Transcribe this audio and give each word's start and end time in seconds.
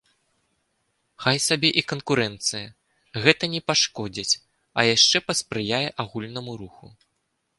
Хай 1.25 1.37
сабе 1.47 1.69
і 1.81 1.83
канкурэнцыя, 1.91 2.67
гэта 3.27 3.43
не 3.55 3.61
пашкодзіць, 3.69 4.39
а 4.77 4.87
яшчэ 4.95 5.17
паспрыяе 5.29 5.85
агульнаму 6.05 6.51
руху. 6.63 6.85